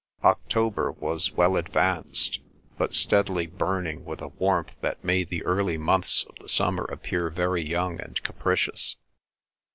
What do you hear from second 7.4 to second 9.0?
young and capricious.